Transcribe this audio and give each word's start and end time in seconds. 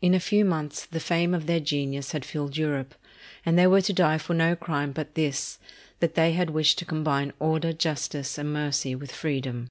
In 0.00 0.12
a 0.12 0.18
few 0.18 0.44
months 0.44 0.84
the 0.86 0.98
fame 0.98 1.32
of 1.32 1.46
their 1.46 1.60
genius 1.60 2.10
had 2.10 2.24
filled 2.24 2.56
Europe; 2.56 2.96
and 3.46 3.56
they 3.56 3.68
were 3.68 3.80
to 3.82 3.92
die 3.92 4.18
for 4.18 4.34
no 4.34 4.56
crime 4.56 4.90
but 4.90 5.14
this, 5.14 5.60
that 6.00 6.16
they 6.16 6.32
had 6.32 6.50
wished 6.50 6.78
to 6.80 6.84
combine 6.84 7.32
order, 7.38 7.72
justice, 7.72 8.38
and 8.38 8.52
mercy 8.52 8.96
with 8.96 9.12
freedom." 9.12 9.68